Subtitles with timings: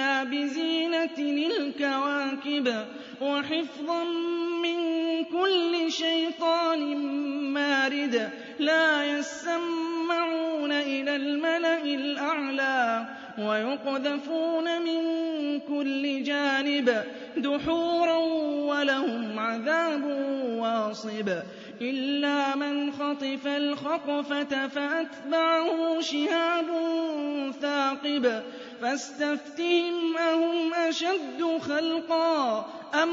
[0.00, 2.84] الدنيا بزينة للكواكب
[3.20, 4.04] وحفظا
[4.62, 4.78] من
[5.24, 6.96] كل شيطان
[7.52, 13.06] مارد لا يسمعون إلى الملأ الأعلى
[13.38, 15.00] ويقذفون من
[15.60, 17.04] كل جانب
[17.36, 18.16] دحورا
[18.70, 20.04] ولهم عذاب
[20.58, 21.28] واصب
[21.80, 26.66] إلا من خطف الخطفة فأتبعه شهاب
[27.60, 28.42] ثاقب
[28.80, 32.66] فاستفتهم أهم أشد خلقا
[33.02, 33.08] أم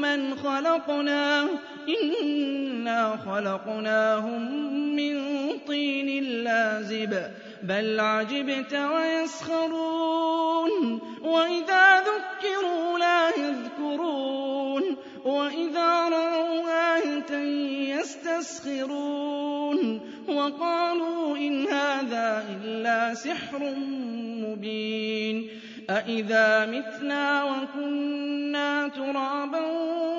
[0.00, 1.48] من خلقنا
[1.88, 5.18] إنا خلقناهم من
[5.66, 7.22] طين لازب
[7.62, 10.20] بل عجبت ويسخرون.
[11.22, 14.47] وإذا ذكروا لا يذكرون.
[15.24, 17.32] وإذا رأوا آية
[17.96, 23.74] يستسخرون وقالوا إن هذا إلا سحر
[24.42, 25.48] مبين
[25.90, 29.60] أإذا متنا وكنا ترابا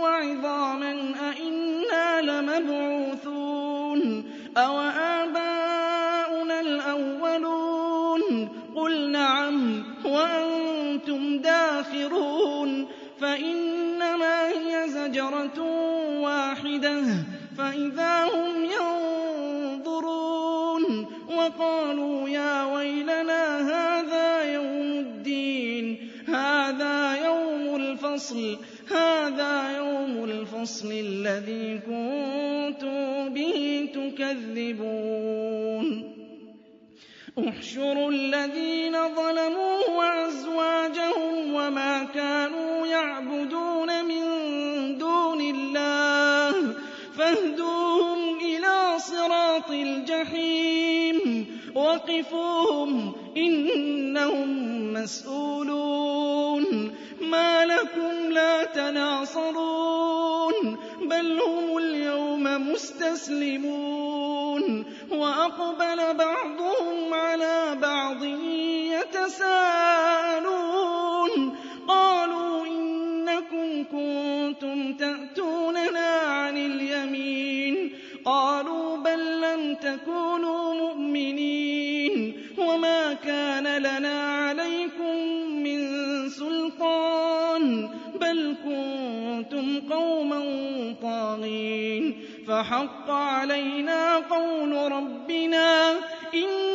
[0.01, 4.23] وعظاما أإنا لمبعوثون
[4.57, 12.87] أو آباؤنا الأولون قل نعم وأنتم داخرون
[13.21, 13.98] فإنما
[15.09, 15.59] هي زجرة
[16.21, 17.01] واحدة
[17.57, 18.65] فإذا هم
[19.77, 21.05] ينظرون
[21.37, 28.57] وقالوا يا ويلنا هذا يوم الدين هذا يوم الفصل
[28.91, 35.39] هذا يوم الفصل الذي كنتم به تكذبون.
[37.47, 43.78] احشروا الذين ظلموا وأزواجهم وما كانوا يعبدون.
[47.35, 51.47] فاهدوهم إلى صراط الجحيم.
[51.75, 54.49] وقفوهم إنهم
[54.93, 56.95] مسؤولون.
[57.21, 60.53] ما لكم لا تناصرون
[61.01, 64.85] بل هم اليوم مستسلمون.
[65.11, 68.23] وأقبل بعضهم على بعض
[68.93, 70.18] يتساءلون.
[79.97, 85.15] تكونوا مؤمنين وما كان لنا عليكم
[85.63, 85.79] من
[86.29, 87.89] سلطان
[88.21, 90.39] بل كنتم قوما
[91.01, 95.91] طاغين فحق علينا قول ربنا
[96.33, 96.68] إنا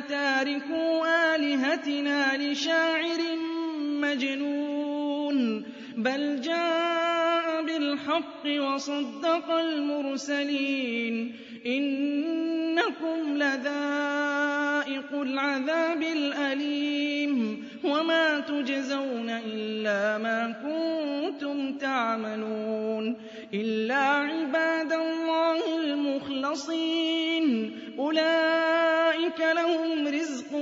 [0.00, 3.18] أئنا لتاركو آلهتنا لشاعر
[4.00, 5.64] مجنون
[5.96, 11.36] بل جاء بالحق وصدق المرسلين.
[11.66, 17.64] إنكم لذائق العذاب الأليم.
[17.84, 23.16] وما تجزون إلا ما كنتم تعملون.
[23.54, 27.70] إلا عباد الله المخلصين.
[29.30, 30.52] أولئك لهم رزق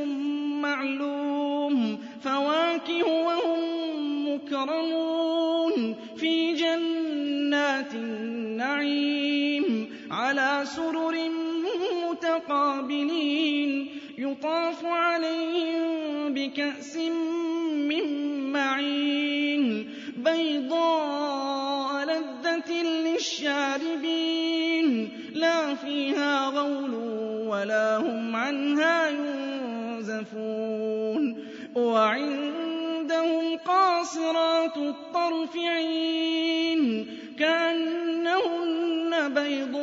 [0.63, 3.59] معلوم فواكه وهم
[4.35, 9.65] مكرمون في جنات النعيم
[10.11, 11.31] على سرر
[12.11, 13.89] متقابلين
[14.19, 16.97] يطاف عليهم بكأس
[17.89, 18.05] من
[18.53, 24.28] معين بيضاء لذة للشاربين
[27.59, 29.09] ولا هم عنها
[29.99, 30.45] ينزفون
[31.75, 37.07] وعندهم قاصرات الطرف عين
[37.39, 39.77] كأنهن بيض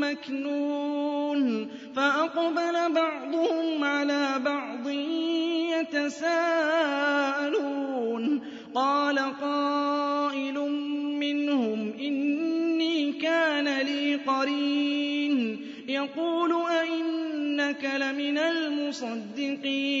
[0.00, 4.88] مكنون فأقبل بعضهم على بعض
[5.80, 6.46] يتساءلون
[8.74, 10.54] قال قائل
[11.20, 15.05] منهم إني كان لي قرين
[15.88, 19.94] يقول أئنك لمن المصدقين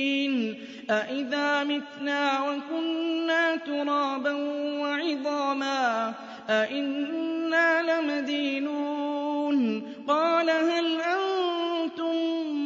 [0.90, 4.32] أئذا متنا وكنا ترابا
[4.80, 6.14] وعظاما
[6.48, 12.14] أئنا لمدينون قال هل أنتم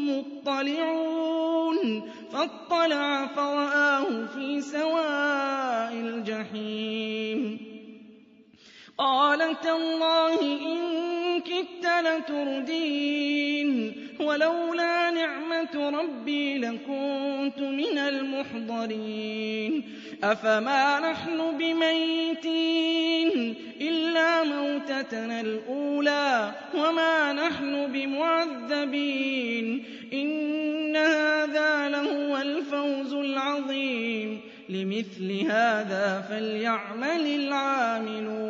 [0.09, 7.61] مطلعون فاطلع فرآه في سواء الجحيم
[8.99, 11.20] قال تالله إن
[11.61, 13.93] كدت لتردين.
[14.21, 19.83] ولولا نعمة ربي لكنت من المحضرين.
[20.25, 29.85] أفما نحن بميتين؟ إلا موتتنا الأولى وما نحن بمعذبين.
[30.13, 34.41] إن هذا لهو الفوز العظيم.
[34.69, 38.50] لمثل هذا فليعمل العاملون.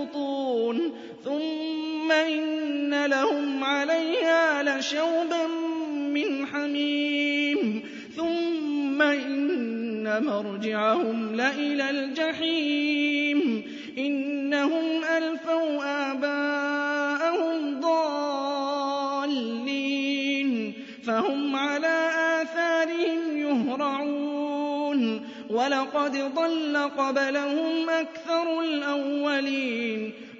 [2.27, 5.47] إن لهم عليها لشوبا
[6.13, 7.83] من حميم.
[8.15, 13.63] ثم إن مرجعهم لإلى الجحيم.
[13.97, 18.81] إنهم ألفوا آباءهم ضالين.
[21.05, 25.21] فهم على آثارهم يهرعون.
[25.49, 30.30] ولقد ضل قبلهم أكثر الأولين.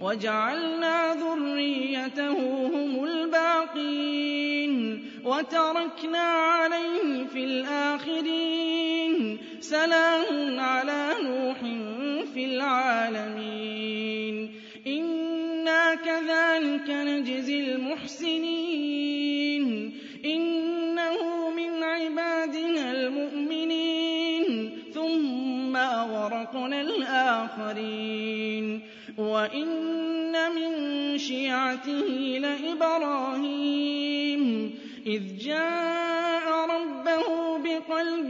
[0.00, 11.58] وجعلنا ذريته هم الباقين وتركنا عليه في الآخرين سلام على نوح
[12.34, 14.52] في العالمين.
[14.86, 19.64] إنا كذلك نجزي المحسنين.
[20.24, 24.70] إنه من عبادنا المؤمنين.
[24.94, 28.82] ثم أغرقنا الآخرين.
[29.18, 33.66] وإن من شيعته لإبراهيم
[35.06, 38.28] إذ جاء ربه بقلب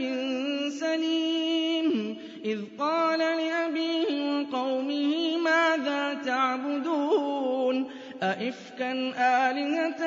[0.69, 4.07] سليم إذ قال لأبيه
[4.39, 7.89] وقومه ماذا تعبدون
[8.23, 10.01] أئفكا آلهة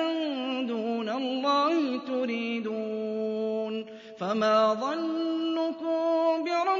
[0.67, 3.85] دون الله تريدون
[4.19, 6.80] فما ظنكم برب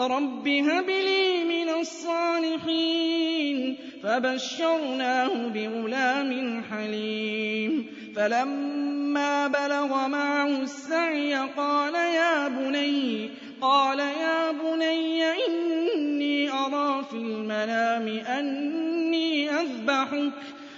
[0.00, 7.86] رب هب لي من الصالحين فبشرناه بغلام حليم
[8.16, 19.50] فلما بلغ معه السعي قال يا بني قال يا بني إني أرى في المنام أني
[19.50, 20.32] أذبحك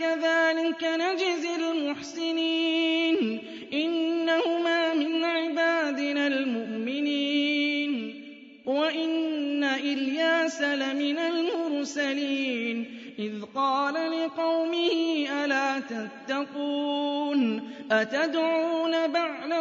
[0.00, 3.38] كذلك نجزي المحسنين.
[3.72, 8.20] إنهما من عبادنا المؤمنين.
[8.66, 13.00] وإن إلياس لمن المرسلين.
[13.18, 19.60] إذ قال لقومه ألا تتقون؟ أتدعون بعلا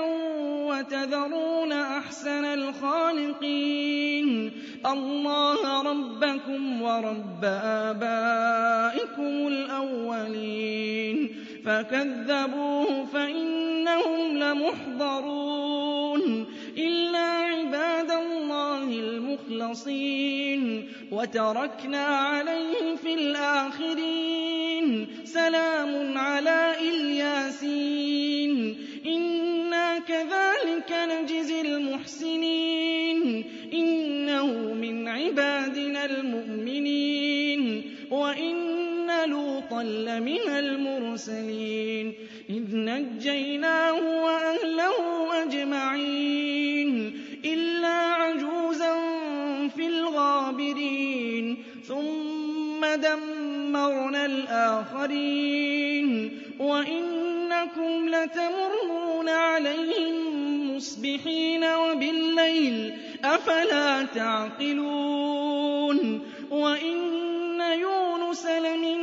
[0.68, 4.52] وتذرون أحسن الخالقين؟
[4.86, 10.23] الله ربكم ورب آبائكم الأولين.
[11.66, 16.46] فكذبوه فإنهم لمحضرون
[16.78, 33.46] إلا عباد الله المخلصين وتركنا عليه في الآخرين سلام على إلياسين إنا كذلك نجزي المحسنين
[33.74, 38.63] إنه من عبادنا المؤمنين وإن
[39.74, 42.14] لوطا لمن المرسلين.
[42.50, 44.98] إذ نجيناه وأهله
[45.44, 48.94] أجمعين إلا عجوزا
[49.76, 51.64] في الغابرين.
[51.88, 56.10] ثم دمرنا الآخرين.
[56.60, 62.94] وإنكم لتمرون عليهم مصبحين وبالليل
[63.26, 65.02] أفلا تعقلون.
[66.52, 67.14] وإن
[67.62, 69.03] يونس لمن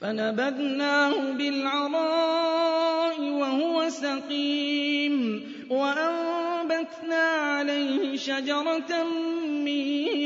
[0.00, 9.04] فنبذناه بالعراء وهو سقيم وأنبتنا عليه شجرة
[9.64, 9.68] من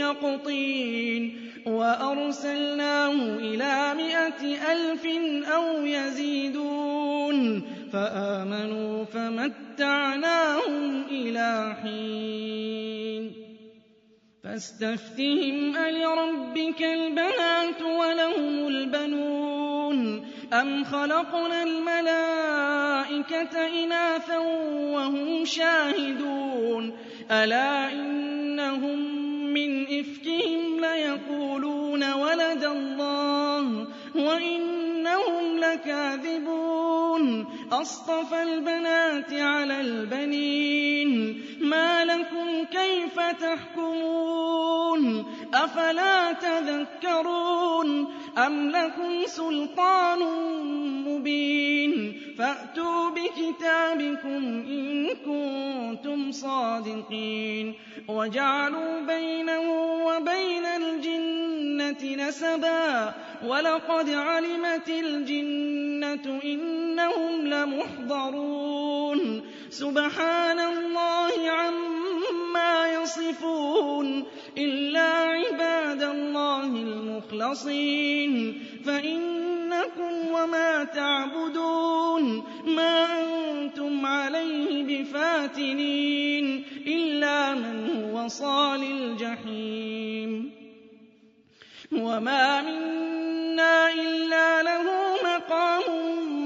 [0.05, 5.07] يقطين وأرسلناه إلى مائة ألف
[5.55, 7.63] أو يزيدون
[7.93, 13.33] فآمنوا فمتعناهم إلى حين
[14.45, 19.44] فاستفتهم ألربك البنات ولهم البنون
[20.53, 24.39] أم خلقنا الملائكة إناثا
[24.95, 26.93] وهم شاهدون
[27.31, 28.99] ألا إنهم
[29.55, 45.25] من إفكهم ليقولون ولد الله وإنهم لكاذبون أصطفى البنات على البنين ما لكم كيف تحكمون
[45.55, 50.19] أفلا تذكرون أم لكم سلطان
[51.09, 57.75] مبين فأتوا بِكِتَابِكُمْ إِن كُنتُمْ صَادِقِينَ
[58.09, 59.71] وَجَعَلُوا بَيْنَهُ
[60.07, 63.15] وَبَيْنَ الْجِنَّةِ نَسَبًا
[63.47, 69.21] وَلَقَدْ عَلِمَتِ الْجِنَّةُ إِنَّهُمْ لَمُحْضَرُونَ
[69.71, 72.04] سُبْحَانَ اللَّهِ عَمَّا
[72.59, 74.25] يَصِفُونَ
[74.59, 78.63] إِلَّا عِبَادَ اللَّهِ الْمُخْلَصِينَ.
[78.87, 90.51] فَإِنَّكُمْ وَمَا تَعْبُدُونَ مَا أَنتُمْ عَلَيْهِ بِفَاتِنِينَ إِلَّا مَنْ هُوَ صَالِ الْجَحِيمِ.
[91.93, 95.89] وَمَا مِنَّا إِلَّا لَهُ مَقَامٌ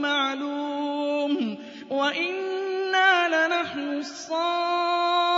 [0.00, 1.58] مَّعْلُومٌ.
[1.90, 5.37] وَإِنَّا لَنَحْنُ الصَّافُّونَ.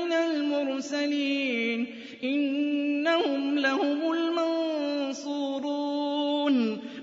[0.81, 1.87] الْمُرْسَلِينَ
[2.23, 4.11] إِنَّهُمْ لَهُمُ
[5.13, 5.61] الْمَنصُورُونَ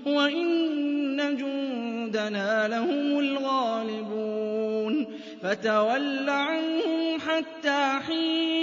[0.05, 5.05] وَإِنَّ جُندَنَا لَهُمُ الْغَالِبُونَ
[5.43, 8.58] فَتَوَلَّ عَنْهُمْ حَتَّىٰ حِينٍ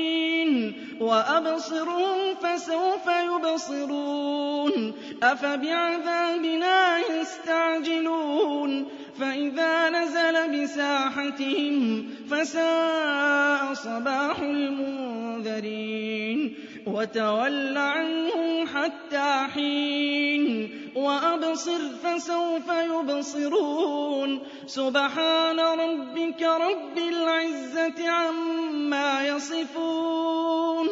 [1.01, 4.93] وَأَبْصِرْهُمْ فَسَوْفَ يُبْصِرُونَ.
[5.23, 8.87] أَفَبِعَذَابِنَا يَسْتَعْجِلُونَ.
[9.21, 16.55] فَإِذَا نَزَلَ بِسَاحَتِهِمْ فَسَاءَ صَبَاحُ الْمُنذَرِينَ.
[16.87, 20.71] وَتَوَلَّ عَنْهُمْ حَتَّىٰ حِينٍ.
[20.97, 24.41] وَأَبْصِرْ فَسَوْفَ يُبْصِرُونَ.
[24.67, 30.26] سُبْحَانَ رَبِّكَ رَبِّ الْعِزَّةِ عَمَّا يَصِفُونَ.